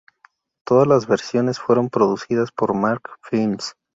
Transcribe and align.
Todas 0.65 0.87
las 0.87 1.05
versiones 1.05 1.59
fueron 1.59 1.87
producidas 1.91 2.51
por 2.51 2.73
Mark 2.73 3.03
Films. 3.21 3.75